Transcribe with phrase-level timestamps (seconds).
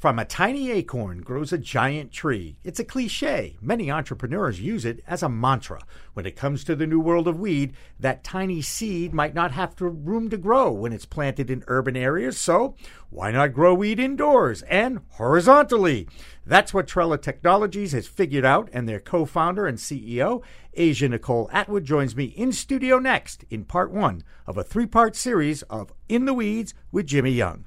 [0.00, 2.56] From a tiny acorn grows a giant tree.
[2.64, 3.58] It's a cliche.
[3.60, 5.82] Many entrepreneurs use it as a mantra.
[6.14, 9.76] When it comes to the new world of weed, that tiny seed might not have
[9.76, 12.76] to room to grow when it's planted in urban areas, so
[13.10, 16.08] why not grow weed indoors and horizontally?
[16.46, 20.42] That's what Trella Technologies has figured out, and their co founder and CEO,
[20.72, 25.14] Asia Nicole Atwood, joins me in studio next in part one of a three part
[25.14, 27.66] series of In the Weeds with Jimmy Young.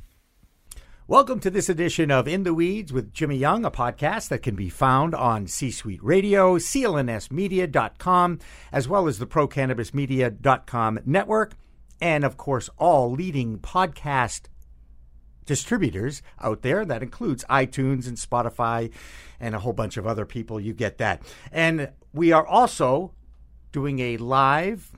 [1.11, 4.55] Welcome to this edition of In the Weeds with Jimmy Young, a podcast that can
[4.55, 8.39] be found on C Suite Radio, clnsmedia.com,
[8.71, 11.55] as well as the procannabismedia.com network,
[11.99, 14.43] and of course, all leading podcast
[15.45, 16.85] distributors out there.
[16.85, 18.89] That includes iTunes and Spotify
[19.37, 20.61] and a whole bunch of other people.
[20.61, 21.23] You get that.
[21.51, 23.13] And we are also
[23.73, 24.89] doing a live,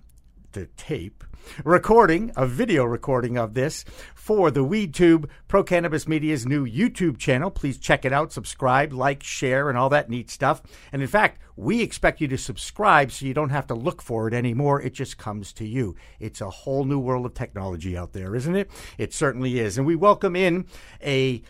[0.54, 1.24] the tape,
[1.64, 3.84] recording, a video recording of this
[4.14, 7.50] for the WeedTube Pro Cannabis Media's new YouTube channel.
[7.50, 10.62] Please check it out, subscribe, like, share, and all that neat stuff.
[10.92, 14.28] And in fact, we expect you to subscribe so you don't have to look for
[14.28, 14.80] it anymore.
[14.82, 15.96] It just comes to you.
[16.20, 18.70] It's a whole new world of technology out there, isn't it?
[18.98, 19.78] It certainly is.
[19.78, 20.68] And we welcome in
[21.04, 21.42] a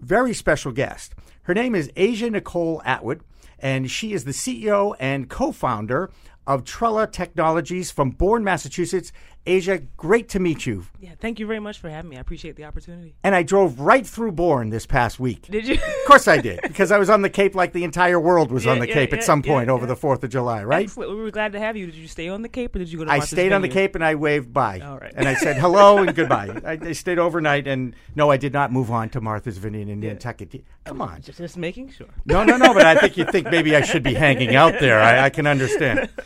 [0.00, 1.14] very special guest.
[1.42, 3.20] Her name is Asia Nicole Atwood,
[3.58, 6.10] and she is the CEO and co founder
[6.50, 9.12] of Trella Technologies from Bourne, Massachusetts.
[9.46, 10.84] Asia, great to meet you.
[11.00, 12.18] Yeah, thank you very much for having me.
[12.18, 13.14] I appreciate the opportunity.
[13.24, 15.46] And I drove right through Bourne this past week.
[15.50, 15.76] Did you?
[15.76, 18.66] Of course I did, because I was on the Cape like the entire world was
[18.66, 20.84] Yeah, on the yeah, Cape yeah, at some point over the 4th of July, right?
[20.84, 21.10] Excellent.
[21.10, 21.86] We were glad to have you.
[21.86, 23.68] Did you stay on the Cape or did you go to I stayed on the
[23.68, 24.80] Cape and I waved bye.
[24.80, 25.12] All right.
[25.16, 26.60] And I said hello and goodbye.
[26.64, 30.00] I, I stayed overnight and no, I did not move on to Martha's Vineyard in
[30.00, 30.64] Nantucket.
[30.84, 31.22] Come on.
[31.22, 32.08] Just, just making sure.
[32.26, 35.00] No, no, no, but I think you think maybe I should be hanging out there.
[35.00, 36.10] I, I can understand.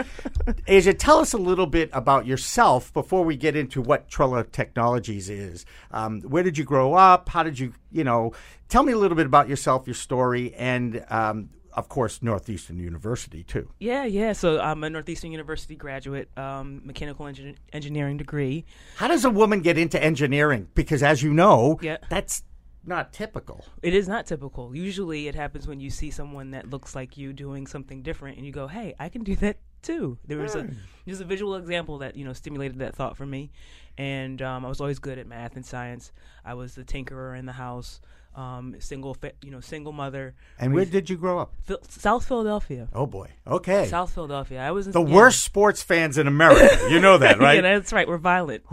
[0.67, 5.29] Asia, tell us a little bit about yourself before we get into what Trella Technologies
[5.31, 5.65] is.
[5.91, 7.29] Um, where did you grow up?
[7.29, 8.33] How did you, you know,
[8.69, 13.43] tell me a little bit about yourself, your story, and um, of course, Northeastern University,
[13.43, 13.69] too.
[13.81, 14.33] Yeah, yeah.
[14.33, 18.65] So I'm a Northeastern University graduate, um, mechanical engin- engineering degree.
[18.97, 20.69] How does a woman get into engineering?
[20.75, 21.97] Because as you know, Yeah.
[22.09, 22.45] that's
[22.87, 23.65] not typical.
[23.83, 24.77] It is not typical.
[24.77, 28.47] Usually it happens when you see someone that looks like you doing something different and
[28.47, 30.19] you go, hey, I can do that too.
[30.27, 30.69] There was a
[31.07, 33.51] there's a visual example that, you know, stimulated that thought for me.
[33.97, 36.11] And um, I was always good at math and science.
[36.45, 38.01] I was the tinkerer in the house,
[38.35, 40.35] um, single, fa- you know, single mother.
[40.59, 41.53] And where did you grow up?
[41.63, 42.89] Phil- South Philadelphia.
[42.93, 43.29] Oh boy.
[43.47, 43.87] Okay.
[43.87, 44.61] South Philadelphia.
[44.61, 45.15] I was in, the yeah.
[45.15, 46.77] worst sports fans in America.
[46.91, 47.57] You know that, right?
[47.57, 48.09] yeah, that's right.
[48.09, 48.65] We're violent.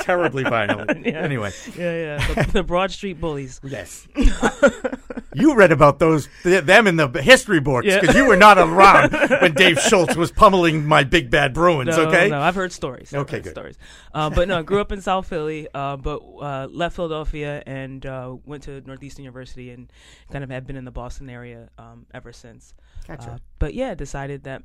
[0.00, 1.04] Terribly violent.
[1.06, 1.20] Yeah.
[1.22, 2.34] Anyway, yeah, yeah.
[2.44, 3.60] The, the Broad Street bullies.
[3.64, 4.06] yes.
[5.34, 8.00] you read about those th- them in the history books Yeah.
[8.00, 11.96] because you were not around when Dave Schultz was pummeling my big bad Bruins.
[11.96, 12.28] No, okay.
[12.28, 13.12] no, I've heard stories.
[13.14, 13.50] I've Okay, heard good.
[13.52, 13.78] Stories,
[14.14, 18.04] uh, but no, I grew up in South Philly, uh, but uh, left Philadelphia and
[18.06, 19.92] uh, went to Northeastern University and
[20.30, 22.74] kind of have been in the Boston area um, ever since.
[23.06, 23.30] Gotcha.
[23.32, 24.62] Uh, but yeah, decided that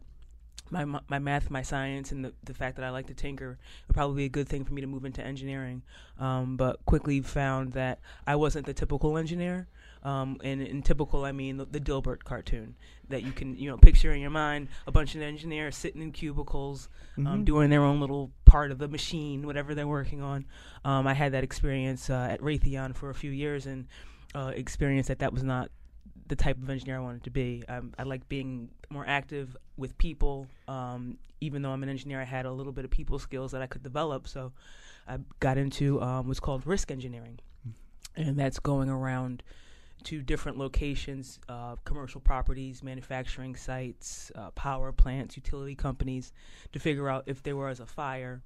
[0.71, 3.59] my my my math, my science, and the, the fact that I like to tinker
[3.87, 5.83] would probably be a good thing for me to move into engineering.
[6.19, 9.67] Um, but quickly found that I wasn't the typical engineer.
[10.05, 12.75] Um, and in typical, I mean the, the Dilbert cartoon
[13.09, 16.11] that you can, you know, picture in your mind a bunch of engineers sitting in
[16.11, 20.45] cubicles, um, doing their own little part of the machine, whatever they're working on.
[20.83, 23.87] Um, I had that experience uh, at Raytheon for a few years and
[24.35, 25.71] uh, experienced that that was not
[26.27, 27.63] the type of engineer I wanted to be.
[27.67, 30.45] Um, I like being more active with people.
[30.67, 33.63] Um, even though I'm an engineer, I had a little bit of people skills that
[33.63, 34.27] I could develop.
[34.27, 34.51] So
[35.07, 37.39] I got into um, what's called risk engineering,
[38.15, 39.41] and that's going around
[40.03, 46.31] to different locations, uh, commercial properties, manufacturing sites, uh, power plants, utility companies,
[46.73, 48.41] to figure out if there was a fire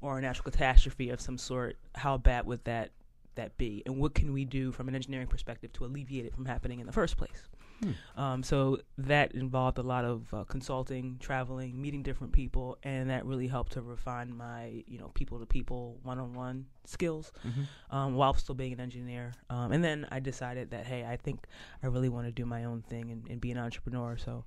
[0.00, 2.90] or a natural catastrophe of some sort, how bad would that
[3.34, 6.44] that be, and what can we do from an engineering perspective to alleviate it from
[6.44, 7.48] happening in the first place?
[7.82, 8.20] Hmm.
[8.20, 13.24] Um, so that involved a lot of uh, consulting, traveling, meeting different people, and that
[13.24, 17.96] really helped to refine my, you know, people to people, one on one skills, mm-hmm.
[17.96, 19.32] um, while still being an engineer.
[19.50, 21.46] Um, and then I decided that hey, I think
[21.82, 24.16] I really want to do my own thing and, and be an entrepreneur.
[24.16, 24.44] So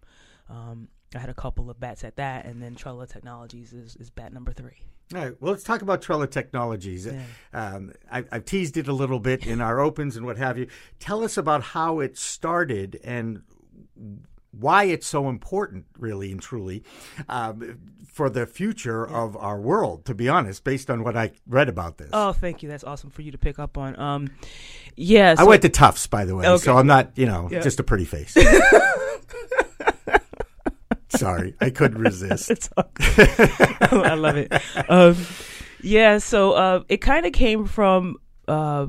[0.50, 4.10] um, I had a couple of bats at that, and then Trella Technologies is, is
[4.10, 4.82] bat number three.
[5.14, 5.42] All right.
[5.42, 7.06] Well, let's talk about Trella Technologies.
[7.06, 7.24] Yeah.
[7.54, 10.68] Um, I, have teased it a little bit in our opens and what have you.
[11.00, 13.44] Tell us about how it started and
[14.52, 16.84] why it's so important, really and truly,
[17.28, 19.18] um, for the future yeah.
[19.18, 20.06] of our world.
[20.06, 22.10] To be honest, based on what I read about this.
[22.14, 22.70] Oh, thank you.
[22.70, 24.00] That's awesome for you to pick up on.
[24.00, 24.30] Um,
[24.96, 26.64] yeah, so I went to Tufts, by the way, okay.
[26.64, 27.60] so I'm not, you know, yeah.
[27.62, 28.38] just a pretty face.
[31.12, 32.69] Sorry, I couldn't resist.
[32.78, 34.52] I love it.
[34.90, 35.18] Um,
[35.81, 38.18] yeah, so uh, it kind of came from
[38.48, 38.88] uh,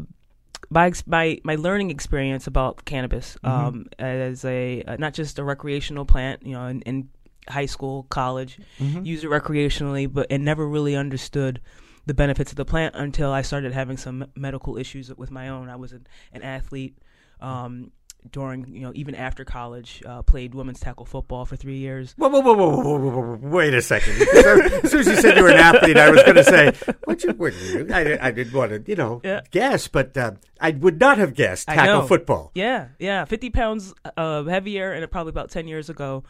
[0.70, 3.66] my my my learning experience about cannabis mm-hmm.
[3.66, 7.08] um, as a uh, not just a recreational plant, you know, in, in
[7.48, 9.04] high school, college, mm-hmm.
[9.04, 11.60] used it recreationally, but and never really understood
[12.06, 15.68] the benefits of the plant until I started having some medical issues with my own.
[15.68, 16.98] I was an, an athlete.
[17.40, 17.90] Um,
[18.30, 22.14] during you know even after college uh, played women's tackle football for three years.
[22.16, 24.14] Whoa, whoa, whoa, whoa, whoa, whoa, whoa, wait a second.
[24.22, 26.72] As soon as you said you were an athlete i was going to say
[27.04, 29.40] what you, what you I, I didn't want to you know yeah.
[29.50, 32.50] guess but uh, i would not have guessed tackle football.
[32.54, 36.24] Yeah yeah 50 pounds uh, heavier and probably about 10 years ago.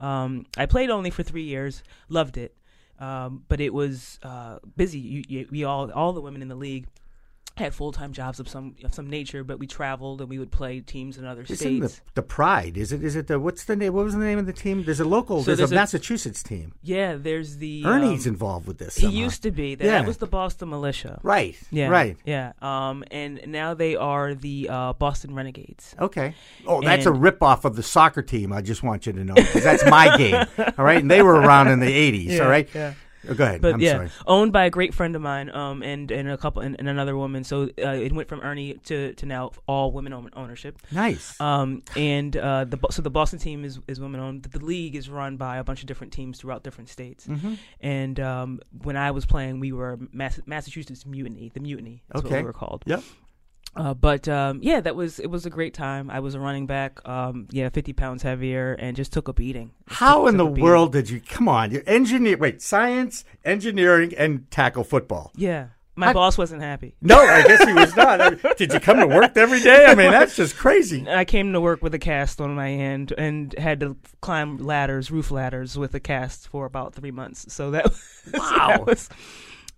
[0.00, 2.54] Um, i played only for three years loved it.
[3.00, 4.98] Um, but it was uh, busy.
[4.98, 6.88] You, you, we all all the women in the league
[7.58, 10.50] had full time jobs of some of some nature, but we traveled and we would
[10.50, 11.96] play teams in other Isn't states.
[11.96, 13.02] The, the Pride is it?
[13.02, 13.92] Is it the what's the name?
[13.92, 14.84] What was the name of the team?
[14.84, 15.40] There's a local.
[15.40, 16.72] So there's, there's a, a, Massachusetts team.
[16.82, 18.94] Yeah, there's the Ernie's um, involved with this.
[18.94, 19.10] Somehow.
[19.10, 19.74] He used to be.
[19.74, 19.90] That, yeah.
[19.98, 21.20] that was the Boston Militia.
[21.22, 21.56] Right.
[21.70, 21.88] Yeah.
[21.88, 22.16] Right.
[22.24, 22.52] Yeah.
[22.62, 25.94] Um, and now they are the uh, Boston Renegades.
[26.00, 26.34] Okay.
[26.66, 28.52] Oh, that's and, a ripoff of the soccer team.
[28.52, 30.46] I just want you to know because that's my game.
[30.78, 32.26] All right, and they were around in the '80s.
[32.28, 32.68] Yeah, all right.
[32.74, 32.94] Yeah.
[33.28, 33.60] Oh, go ahead.
[33.60, 34.10] But I'm yeah, sorry.
[34.26, 37.16] owned by a great friend of mine, um, and and a couple and, and another
[37.16, 37.44] woman.
[37.44, 40.78] So uh, it went from Ernie to, to now all women ownership.
[40.92, 41.40] Nice.
[41.40, 44.42] Um, and uh, the so the Boston team is is women owned.
[44.44, 47.26] The, the league is run by a bunch of different teams throughout different states.
[47.26, 47.54] Mm-hmm.
[47.80, 52.02] And um, when I was playing, we were Mass- Massachusetts Mutiny, the Mutiny.
[52.08, 52.34] That's okay.
[52.34, 52.82] what we were called.
[52.86, 53.02] Yep.
[53.76, 56.10] Uh, but um, yeah, that was it was a great time.
[56.10, 59.72] I was a running back, um, yeah, fifty pounds heavier, and just took a beating.
[59.86, 61.20] How took, in took the world did you?
[61.20, 62.36] Come on, you're engineer.
[62.36, 65.30] Wait, science, engineering, and tackle football.
[65.36, 65.68] Yeah,
[65.98, 66.94] my boss wasn't happy.
[67.02, 68.20] No, I guess he was not.
[68.20, 69.84] I mean, did you come to work every day?
[69.84, 71.04] I mean, that's just crazy.
[71.08, 75.10] I came to work with a cast on my hand and had to climb ladders,
[75.10, 77.52] roof ladders, with a cast for about three months.
[77.52, 79.08] So that was, wow, that was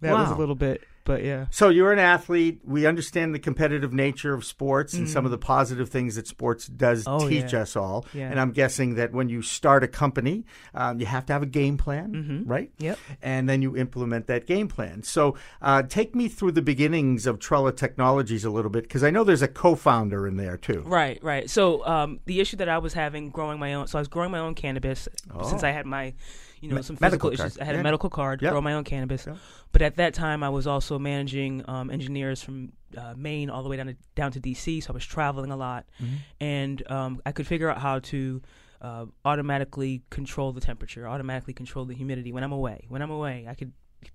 [0.00, 0.22] that wow.
[0.22, 1.46] was a little bit but yeah.
[1.50, 2.60] So you're an athlete.
[2.64, 5.10] We understand the competitive nature of sports and mm.
[5.10, 7.60] some of the positive things that sports does oh, teach yeah.
[7.60, 8.06] us all.
[8.12, 8.30] Yeah.
[8.30, 10.44] And I'm guessing that when you start a company,
[10.74, 12.50] um, you have to have a game plan, mm-hmm.
[12.50, 12.70] right?
[12.78, 12.98] Yep.
[13.22, 15.02] And then you implement that game plan.
[15.02, 19.10] So uh, take me through the beginnings of Trella Technologies a little bit because I
[19.10, 20.82] know there's a co-founder in there too.
[20.86, 21.48] Right, right.
[21.48, 24.30] So um, the issue that I was having growing my own, so I was growing
[24.30, 25.48] my own cannabis oh.
[25.48, 26.14] since I had my
[26.60, 27.56] you know, Me- some physical issues.
[27.56, 27.60] Card.
[27.60, 27.80] I had yeah.
[27.80, 28.52] a medical card, yep.
[28.52, 29.26] grow my own cannabis.
[29.26, 29.38] Yep.
[29.72, 33.68] But at that time, I was also managing um, engineers from uh, Maine all the
[33.68, 34.82] way down to down to DC.
[34.82, 36.16] So I was traveling a lot, mm-hmm.
[36.40, 38.42] and um, I could figure out how to
[38.80, 42.86] uh, automatically control the temperature, automatically control the humidity when I'm away.
[42.88, 43.72] When I'm away, I could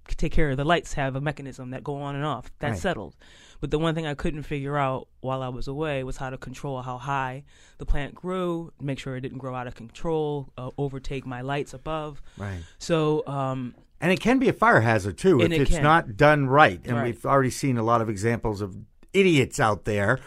[0.07, 2.79] take care of the lights have a mechanism that go on and off that's right.
[2.79, 3.15] settled
[3.59, 6.37] but the one thing i couldn't figure out while i was away was how to
[6.37, 7.43] control how high
[7.77, 11.73] the plant grew make sure it didn't grow out of control uh, overtake my lights
[11.73, 15.71] above right so um, and it can be a fire hazard too if it it's
[15.71, 15.83] can.
[15.83, 16.81] not done right.
[16.85, 17.05] And right.
[17.05, 18.75] we've already seen a lot of examples of
[19.13, 20.19] idiots out there,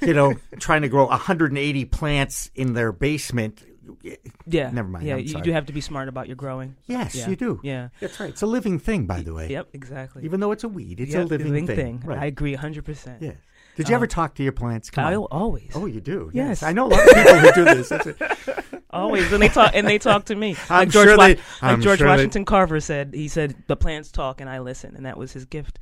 [0.00, 3.62] you know, trying to grow 180 plants in their basement.
[4.46, 4.70] Yeah.
[4.70, 5.06] Never mind.
[5.06, 6.76] Yeah, you do have to be smart about your growing.
[6.86, 7.28] Yes, yeah.
[7.28, 7.60] you do.
[7.62, 7.88] Yeah.
[8.00, 8.30] That's right.
[8.30, 9.48] It's a living thing, by the way.
[9.48, 10.24] Yep, exactly.
[10.24, 12.02] Even though it's a weed, it's a living, living thing.
[12.04, 12.18] Right.
[12.18, 13.16] I agree 100%.
[13.20, 13.36] Yes.
[13.76, 14.90] Did you um, ever talk to your plants?
[14.90, 15.24] Come I on.
[15.30, 15.70] always.
[15.74, 16.30] Oh, you do.
[16.34, 16.48] Yes.
[16.48, 16.62] yes.
[16.64, 17.92] I know a lot of people who do this.
[18.90, 20.56] always, and they talk and they talk to me.
[20.70, 23.12] I'm like George, sure they, like George sure Washington they, Carver said.
[23.14, 25.78] He said the plants talk and I listen, and that was his gift.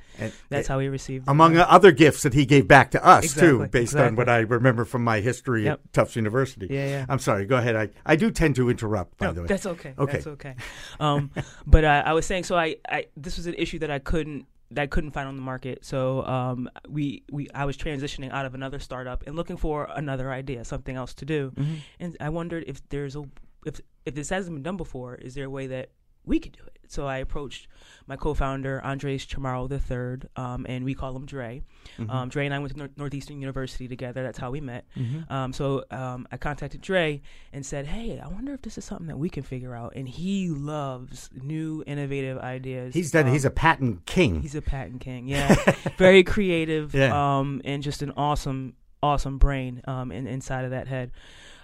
[0.49, 1.29] That's how he received.
[1.29, 4.09] Among other gifts that he gave back to us exactly, too, based exactly.
[4.09, 5.81] on what I remember from my history yep.
[5.85, 6.69] at Tufts University.
[6.71, 7.07] Yeah, yeah.
[7.09, 7.47] I'm sorry.
[7.47, 7.77] Go ahead.
[7.77, 9.19] I, I do tend to interrupt.
[9.19, 9.95] By no, the way, that's okay.
[9.99, 10.55] Okay, that's okay.
[11.01, 11.31] Um,
[11.67, 14.47] but uh, I was saying, so I, I this was an issue that I couldn't
[14.71, 15.85] that I couldn't find on the market.
[15.85, 20.33] So um, we we I was transitioning out of another startup and looking for another
[20.33, 21.53] idea, something else to do.
[21.57, 21.75] Mm-hmm.
[22.01, 23.25] And I wondered if there's a
[23.65, 25.91] if if this hasn't been done before, is there a way that
[26.25, 26.76] we could do it?
[26.93, 27.69] So I approached
[28.07, 31.63] my co-founder Andres Chamorro III, um, and we call him Dre.
[31.99, 32.11] Mm-hmm.
[32.11, 34.23] Um, Dre and I went to Nor- Northeastern University together.
[34.23, 34.85] That's how we met.
[34.97, 35.33] Mm-hmm.
[35.33, 37.21] Um, so um, I contacted Dre
[37.53, 40.09] and said, "Hey, I wonder if this is something that we can figure out." And
[40.09, 42.95] he loves new, innovative ideas.
[42.95, 43.27] He's done.
[43.27, 44.43] He's a patent king.
[44.43, 45.27] He's a patent king.
[45.29, 45.55] Yeah,
[45.99, 46.95] very creative.
[46.95, 47.39] Yeah.
[47.39, 49.83] Um, and just an awesome, awesome brain.
[49.87, 51.11] Um, in, inside of that head.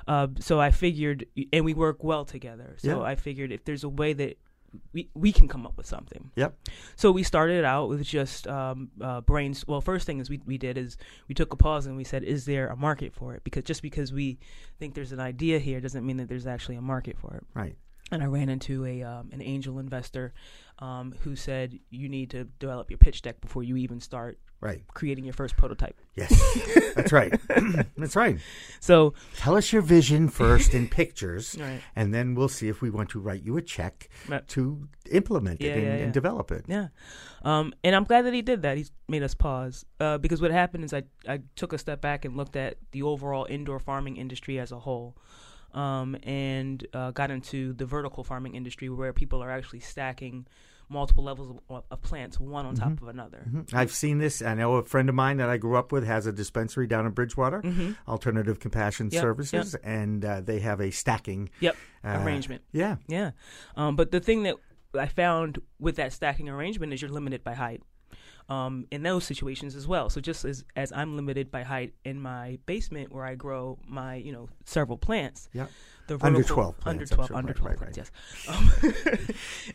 [0.08, 2.74] Uh, so I figured, and we work well together.
[2.78, 3.02] So Yeah.
[3.06, 4.36] I figured if there's a way that
[4.92, 6.30] we we can come up with something.
[6.36, 6.54] Yep.
[6.96, 9.66] So we started out with just um, uh, brains.
[9.66, 10.96] Well, first thing is we we did is
[11.28, 13.44] we took a pause and we said, is there a market for it?
[13.44, 14.38] Because just because we
[14.78, 17.76] think there's an idea here doesn't mean that there's actually a market for it Right.
[18.12, 20.32] And I ran into a um, an angel investor
[20.78, 24.84] um, who said you need to develop your pitch deck before you even start Right.
[24.94, 25.98] creating your first prototype.
[26.14, 26.30] Yes.
[26.94, 27.34] That's right.
[27.96, 28.38] That's right.
[28.78, 31.80] So Tell us your vision first in pictures, Right.
[31.96, 34.46] and then we'll see if we want to write you a check Right.
[34.48, 36.64] to implement it Yeah, and, yeah, and develop it.
[36.68, 36.88] yeah,
[37.44, 38.76] um, and I'm glad that he did that.
[38.76, 42.24] He's made us pause uh, because what happened is I I took a step back
[42.24, 45.16] and looked at the overall indoor farming industry as a whole.
[45.74, 50.46] Um, and uh, got into the vertical farming industry where people are actually stacking
[50.88, 53.46] multiple levels of, of plants one on top of another.
[53.48, 53.72] Mhm.
[53.72, 54.42] I've seen this.
[54.42, 57.06] I know a friend of mine that I grew up with has a dispensary down
[57.06, 57.62] in Bridgewater,
[58.06, 59.14] Alternative Compassion Mm-hmm.
[59.14, 62.62] Yep, Services, and uh, they have a stacking Yep, uh, arrangement.
[62.72, 62.96] Yeah.
[63.08, 63.30] Yeah.
[63.74, 64.56] Um, but the thing that
[64.98, 67.82] I found with that stacking arrangement is you're limited by height.
[68.48, 70.10] Um, in those situations as well.
[70.10, 74.16] So just as as I'm limited by height in my basement where I grow my
[74.16, 75.48] you know several plants.
[75.52, 75.66] Yeah.
[76.18, 77.36] The Under 12 plants, under twelve, sure.
[77.36, 77.98] under Right, twelve right, plants.
[77.98, 79.28] Yes.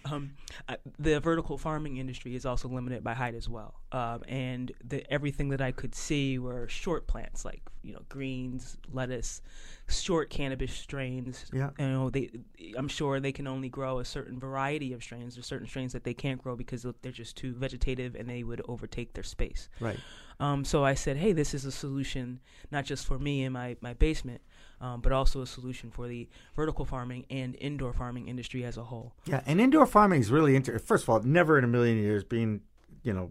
[0.05, 0.31] Um, um,
[0.67, 3.75] I, the vertical farming industry is also limited by height as well.
[3.91, 8.77] Um, and the everything that I could see were short plants like you know greens,
[8.91, 9.41] lettuce,
[9.87, 11.45] short cannabis strains.
[11.53, 11.69] Yeah.
[11.79, 12.29] You know they.
[12.77, 15.35] I'm sure they can only grow a certain variety of strains.
[15.35, 18.61] There's certain strains that they can't grow because they're just too vegetative and they would
[18.67, 19.69] overtake their space.
[19.79, 19.99] Right.
[20.39, 22.39] Um, so I said, hey, this is a solution
[22.71, 24.41] not just for me in my, my basement,
[24.81, 28.83] um, but also a solution for the vertical farming and indoor farming industry as a
[28.83, 29.13] whole.
[29.25, 30.85] Yeah, and indoor farming is really interesting.
[30.85, 32.61] first of all, never in a million years being,
[33.03, 33.29] you know,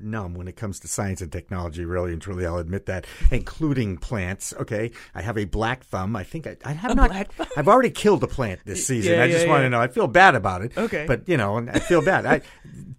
[0.00, 1.84] numb when it comes to science and technology.
[1.84, 4.54] Really and truly, I'll admit that, including plants.
[4.60, 6.14] Okay, I have a black thumb.
[6.16, 7.28] I think I, I have A not.
[7.56, 9.14] I've already killed a plant this season.
[9.14, 9.80] yeah, I just yeah, want to know.
[9.80, 10.76] I feel bad about it.
[10.76, 11.04] Okay.
[11.06, 12.26] but you know, I feel bad.
[12.26, 12.42] I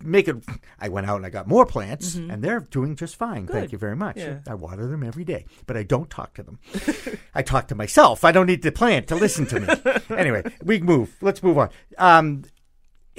[0.04, 0.38] make it.
[0.80, 3.48] I went out and I got more plants, and they're doing just fine.
[3.48, 3.74] Thank Mm-hmm.
[3.76, 4.18] You very much.
[4.48, 6.60] I water them every day, but I don't talk to them.
[7.36, 8.24] I talk to myself.
[8.24, 9.68] I don't need the plant to listen to me.
[10.18, 11.16] anyway, we move.
[11.22, 11.70] Let's move on.
[11.98, 12.44] Um,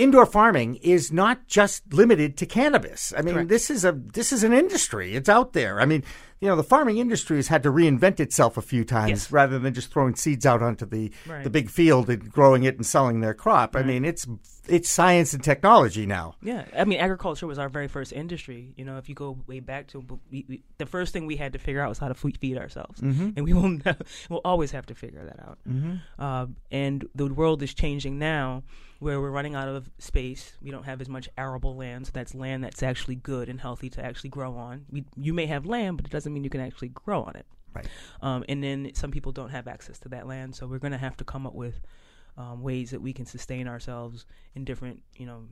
[0.00, 3.12] indoor farming is not just limited to cannabis.
[3.16, 3.48] I mean, Correct.
[3.48, 5.14] this is a this is an industry.
[5.14, 5.80] It's out there.
[5.80, 6.02] I mean,
[6.40, 9.30] you know, the farming industry has had to reinvent itself a few times Yes.
[9.32, 11.44] rather than just throwing seeds out onto the Right.
[11.44, 13.76] the big field and growing it and selling their crop.
[13.76, 14.26] I mean, it's
[14.68, 16.34] it's science and technology now.
[16.42, 18.72] Yeah, I mean, agriculture was our very first industry.
[18.76, 21.52] You know, if you go way back to we, we, the first thing we had
[21.54, 23.30] to figure out was how to feed ourselves, Mm-hmm.
[23.36, 25.58] and we will never, we'll always have to figure that out.
[26.18, 28.62] Um, and the world is changing now,
[29.00, 30.52] where we're running out of space.
[30.62, 33.90] We don't have as much arable land, so that's land that's actually good and healthy
[33.90, 34.84] to actually grow on.
[34.90, 37.46] We, you may have land, but it doesn't mean you can actually grow on it.
[37.74, 37.86] Right.
[38.20, 40.98] Um, and then some people don't have access to that land, so we're going to
[40.98, 41.80] have to come up with
[42.36, 45.44] um, ways that we can sustain ourselves in different, you know,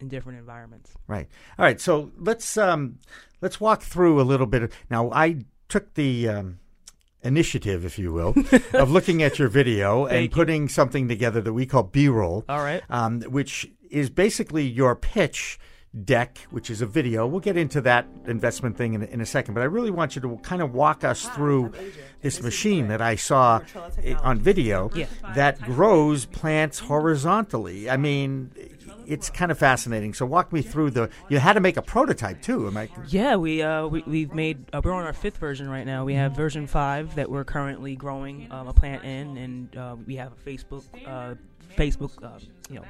[0.00, 0.92] in different environments.
[1.06, 1.28] Right.
[1.58, 1.80] All right.
[1.80, 2.98] So let's um,
[3.40, 4.62] let's walk through a little bit.
[4.62, 6.58] Of, now, I took the um,
[7.24, 8.34] initiative, if you will,
[8.74, 10.34] of looking at your video and Thank you.
[10.36, 12.82] putting something together that we call B-roll, All right.
[12.90, 15.58] um, which is basically your pitch
[16.04, 17.24] deck, which is a video.
[17.24, 20.22] We'll get into that investment thing in, in a second, but I really want you
[20.22, 21.72] to kind of walk us through
[22.20, 23.60] this machine that I saw
[24.22, 25.06] on video Yeah.
[25.36, 27.88] that grows plants horizontally.
[27.88, 28.50] I mean,
[29.06, 30.14] it's kind of fascinating.
[30.14, 31.10] So walk me through the.
[31.28, 32.66] You had to make a prototype too.
[32.66, 32.88] Am I?
[33.08, 36.04] Yeah, we uh, we we've made uh, we're on our fifth version right now.
[36.04, 40.16] We have version five that we're currently growing um, a plant in, and uh, we
[40.16, 41.34] have a Facebook uh,
[41.76, 42.38] Facebook uh,
[42.70, 42.84] you know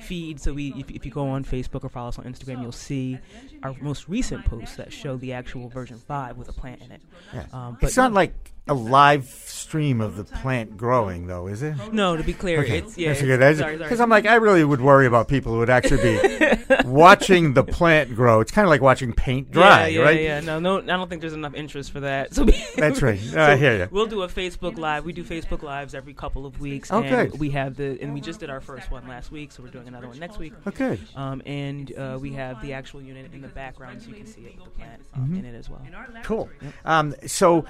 [0.00, 0.40] feed.
[0.40, 3.18] So we if, if you go on Facebook or follow us on Instagram, you'll see
[3.62, 7.02] our most recent posts that show the actual version five with a plant in it.
[7.34, 7.46] Yeah.
[7.52, 11.74] Um, but it's not like a live stream of the plant growing, though, is it?
[11.92, 13.08] No, to be clear, Okay, it's yeah.
[13.08, 13.40] that's good.
[13.58, 14.00] sorry, Because sorry.
[14.02, 18.14] I'm like, I really would worry about people who would actually be watching the plant
[18.14, 18.40] grow.
[18.40, 20.20] It's kind of like watching paint dry, yeah, yeah, right?
[20.20, 22.34] Yeah, no, no, I don't think there's enough interest for that.
[22.34, 22.44] So
[22.76, 23.18] That's right.
[23.38, 23.88] No, I hear you.
[23.90, 25.04] We'll do a Facebook live.
[25.04, 26.90] We do Facebook lives every couple of weeks.
[26.90, 27.26] Okay.
[27.26, 27.38] and.
[27.38, 29.86] We have the, and we just did our first one last week, so we're doing
[29.86, 30.54] another one next week.
[30.66, 30.98] Okay.
[31.14, 34.40] Um, and uh, we have the actual unit in the background, so you can see
[34.42, 35.36] it with the plant um, Mm-hmm.
[35.36, 35.82] in it as well.
[36.24, 36.48] Cool.
[36.84, 37.64] Um, so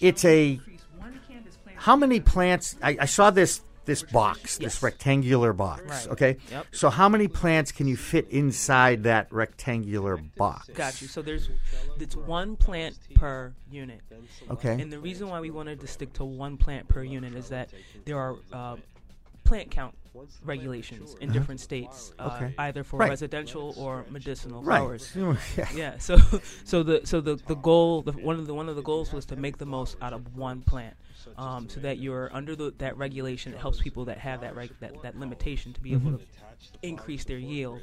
[0.00, 0.60] it's a
[1.76, 2.76] how many plants?
[2.82, 5.82] I, I saw this this box, this rectangular box.
[5.84, 6.08] Right.
[6.08, 6.36] Okay.
[6.50, 6.66] Yep.
[6.72, 10.70] So how many plants can you fit inside that rectangular box?
[10.74, 11.08] Got you.
[11.08, 11.50] So there's
[12.00, 14.00] it's one plant per unit.
[14.50, 14.80] Okay.
[14.80, 17.70] And the reason why we wanted to stick to one plant per unit is that
[18.06, 18.76] there are uh,
[19.44, 19.94] plant count
[20.42, 22.36] regulations in different states, uh, Uh-huh.
[22.44, 22.54] Okay.
[22.58, 23.10] either for Right.
[23.10, 24.78] residential or medicinal Right.
[24.78, 25.14] growers.
[25.56, 25.68] Yeah.
[25.74, 25.98] Yeah.
[25.98, 26.16] So,
[26.64, 29.24] so the so the the goal, the, one of the one of the goals was
[29.26, 30.94] to make the most out of one plant,
[31.36, 33.52] um, so that you're under the, that regulation.
[33.52, 36.24] It helps people that have that reg- that that limitation to be able to
[36.82, 37.80] increase their yield.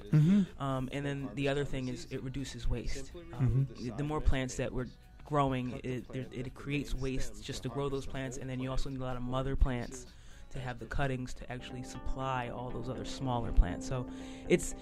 [0.60, 3.12] Um, and then the other thing is it reduces waste.
[3.38, 4.88] Um, The more plants that we're
[5.25, 8.89] growing, it, it, it creates waste just to grow those plants, and then you also
[8.89, 10.06] need a lot of mother plants
[10.51, 13.88] to have the cuttings to actually supply all those other smaller plants.
[13.88, 14.05] So
[14.48, 14.75] it's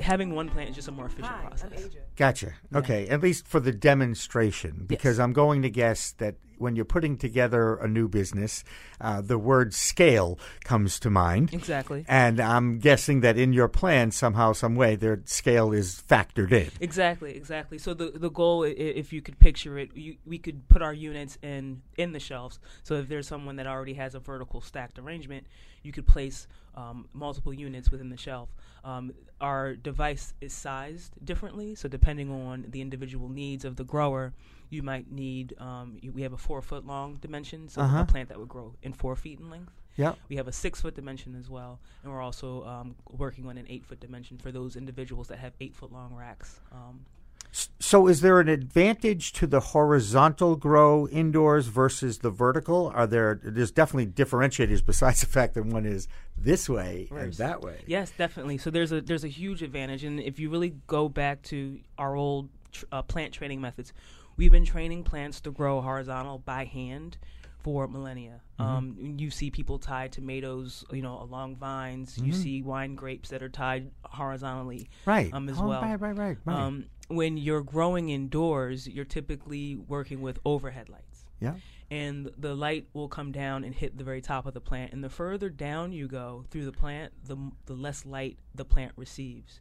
[0.00, 1.88] having one plant is just a more efficient process.
[2.16, 2.52] Gotcha.
[2.74, 7.16] Okay, at least for the demonstration, because I'm going to guess that when you're putting
[7.18, 8.62] together a new business,
[9.00, 11.52] uh, the word scale comes to mind.
[11.52, 12.04] Exactly.
[12.08, 16.70] And I'm guessing that in your plan, somehow, some way, their scale is factored in.
[16.80, 17.76] Exactly, exactly.
[17.78, 20.80] So the the goal, i- i- if you could picture it, you, we could put
[20.80, 22.60] our units in in the shelves.
[22.84, 25.46] So if there's someone that already has a vertical stacked arrangement,
[25.82, 26.46] you could place
[26.76, 28.48] um, multiple units within the shelf.
[28.84, 34.32] Um, our device is sized differently, so depending on the individual needs of the grower,
[34.70, 35.54] you might need.
[35.58, 38.00] Um, you, we have a four foot long dimension, so Uh-huh.
[38.02, 39.72] a plant that would grow in four feet in length.
[39.96, 40.14] Yeah.
[40.28, 43.66] We have a six foot dimension as well, and we're also um, working on an
[43.68, 46.60] eight foot dimension for those individuals that have eight foot long racks.
[47.78, 52.90] So, is there an advantage to the horizontal grow indoors versus the vertical?
[52.92, 53.40] Are there?
[53.44, 57.82] There's definitely differentiators besides the fact that one is this way and that way.
[57.86, 58.58] yes, definitely.
[58.58, 62.16] So there's a there's a huge advantage, and if you really go back to our
[62.16, 63.92] old tr- uh, plant training methods,
[64.36, 67.18] we've been training plants to grow horizontal by hand
[67.64, 68.40] for millennia.
[68.58, 72.16] Um, you see people tie tomatoes, you know, along vines.
[72.18, 74.88] You see wine grapes that are tied horizontally.
[75.06, 75.32] Right.
[75.32, 75.82] Um, as Oh, well.
[75.82, 75.98] Right.
[76.00, 76.16] Right.
[76.16, 76.36] Right.
[76.44, 76.56] right.
[76.56, 81.24] Um, when you're growing indoors, you're typically working with overhead lights.
[81.40, 81.54] yeah.
[81.90, 84.92] And the light will come down and hit the very top of the plant.
[84.92, 87.36] And the further down you go through the plant, the,
[87.66, 89.60] the less light the plant receives.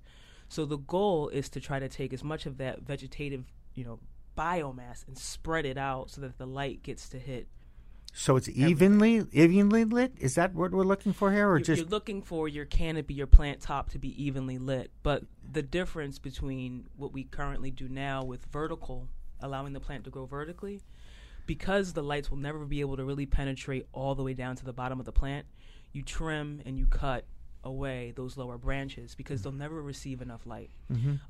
[0.49, 3.43] So the goal is to try to take as much of that vegetative,
[3.75, 3.99] you know,
[4.37, 7.47] biomass and spread it out so that the light gets to hit.
[8.15, 10.13] So it's evenly evenly lit.
[10.19, 13.15] Is that what we're looking for here, or You're, just you're looking for your canopy,
[13.15, 14.91] your plant top to be evenly lit.
[15.01, 19.07] But the difference between what we currently do now with vertical,
[19.41, 20.81] allowing the plant to grow vertically,
[21.47, 24.63] because the lights will never be able to really penetrate all the way down to
[24.63, 25.47] the bottom of the plant,
[25.91, 27.25] you trim and you cut
[27.63, 30.69] away those lower branches because they'll never receive enough light.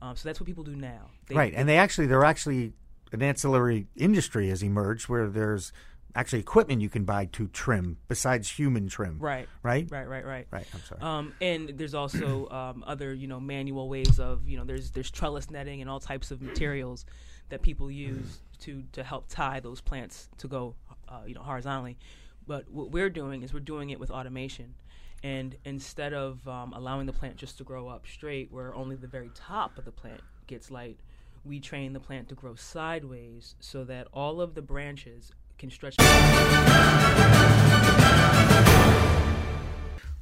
[0.02, 1.12] Um, so that's what people do now.
[1.28, 1.54] They, right?
[1.56, 2.74] And they actually, they're actually
[3.14, 5.72] an ancillary industry has emerged where there's
[6.16, 9.18] actually equipment you can buy to trim besides human trim.
[9.20, 9.50] Right.
[9.64, 9.88] Right.
[9.90, 10.08] Right.
[10.08, 10.26] Right.
[10.26, 10.48] Right.
[10.52, 10.68] Right.
[10.74, 11.02] I'm sorry.
[11.02, 15.12] Um, and there's also um, other, you know, manual ways of, you know, there's there's
[15.12, 17.06] trellis netting and all types of materials
[17.50, 20.76] that people use to to help tie those plants to go,
[21.08, 21.98] uh, you know, horizontally.
[22.46, 24.76] But what we're doing is we're doing it with automation,
[25.24, 29.08] and instead of um, allowing the plant just to grow up straight, where only the
[29.08, 31.00] very top of the plant gets light,
[31.46, 35.96] we train the plant to grow sideways so that all of the branches can stretch.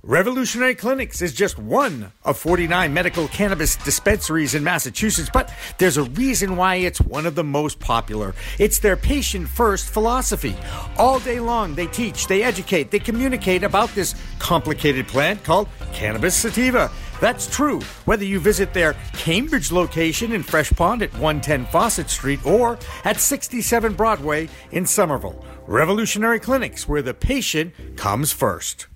[0.04, 6.04] Revolutionary Clinics is just one of 49 medical cannabis dispensaries in Massachusetts, but there's a
[6.04, 8.34] reason why it's one of the most popular.
[8.58, 10.56] It's their patient first philosophy.
[10.98, 16.36] All day long, they teach, they educate, they communicate about this complicated plant called cannabis
[16.36, 16.92] sativa.
[17.22, 22.44] That's true whether you visit their Cambridge location in Fresh Pond at 110 Fawcett Street
[22.46, 25.46] or at 67 Broadway in Somerville.
[25.68, 28.88] Revolutionary Clinics, where the patient comes first.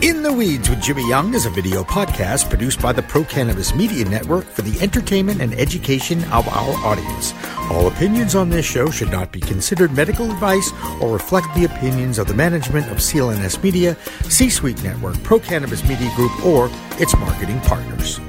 [0.00, 3.74] In the Weeds with Jimmy Young is a video podcast produced by the Pro Cannabis
[3.74, 7.34] Media Network for the entertainment and education of our audience.
[7.68, 12.20] All opinions on this show should not be considered medical advice or reflect the opinions
[12.20, 13.96] of the management of CLNS Media,
[14.28, 18.20] C Suite Network, Pro Cannabis Media Group, or its marketing partners.